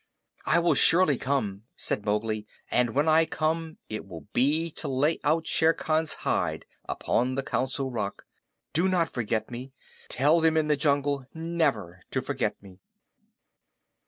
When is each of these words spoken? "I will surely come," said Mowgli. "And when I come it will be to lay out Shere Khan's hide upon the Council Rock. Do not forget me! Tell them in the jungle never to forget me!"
"I 0.47 0.57
will 0.57 0.73
surely 0.73 1.15
come," 1.15 1.65
said 1.75 2.03
Mowgli. 2.05 2.47
"And 2.71 2.95
when 2.95 3.07
I 3.07 3.23
come 3.27 3.77
it 3.87 4.07
will 4.07 4.25
be 4.33 4.71
to 4.77 4.87
lay 4.87 5.19
out 5.23 5.45
Shere 5.45 5.75
Khan's 5.75 6.13
hide 6.25 6.65
upon 6.89 7.35
the 7.35 7.43
Council 7.43 7.91
Rock. 7.91 8.25
Do 8.73 8.87
not 8.87 9.09
forget 9.11 9.51
me! 9.51 9.73
Tell 10.09 10.39
them 10.39 10.57
in 10.57 10.69
the 10.69 10.75
jungle 10.75 11.27
never 11.35 12.01
to 12.09 12.19
forget 12.19 12.59
me!" 12.63 12.79